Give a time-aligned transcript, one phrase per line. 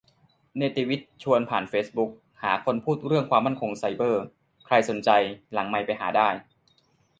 [0.57, 2.11] เนติวิทย์ชวนผ่านเฟซบุ๊ก
[2.43, 4.23] หาคนพูดเรื่องความมั่นคงไซเบอร์
[4.65, 5.09] ใครสนใจ
[5.53, 6.29] หลังไมค์ไปหาได้